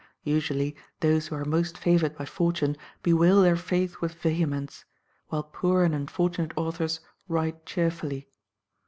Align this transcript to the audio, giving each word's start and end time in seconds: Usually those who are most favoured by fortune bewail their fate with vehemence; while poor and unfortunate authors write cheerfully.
Usually 0.23 0.75
those 1.01 1.27
who 1.27 1.35
are 1.35 1.45
most 1.45 1.77
favoured 1.77 2.17
by 2.17 2.25
fortune 2.25 2.75
bewail 3.03 3.43
their 3.43 3.55
fate 3.55 4.01
with 4.01 4.15
vehemence; 4.15 4.83
while 5.27 5.43
poor 5.43 5.83
and 5.83 5.93
unfortunate 5.93 6.53
authors 6.57 7.01
write 7.27 7.67
cheerfully. 7.67 8.27